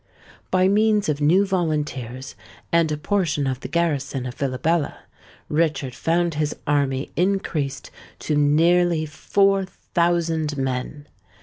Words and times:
By 0.49 0.67
means 0.67 1.09
of 1.09 1.21
new 1.21 1.45
volunteers 1.45 2.33
and 2.71 2.91
a 2.91 2.97
portion 2.97 3.45
of 3.45 3.59
the 3.59 3.67
garrison 3.67 4.25
of 4.25 4.33
Villabella, 4.33 5.03
Richard 5.47 5.93
found 5.93 6.33
his 6.33 6.55
army 6.65 7.11
increased 7.15 7.91
to 8.17 8.35
nearly 8.35 9.05
four 9.05 9.63
thousand 9.65 10.57
men. 10.57 11.05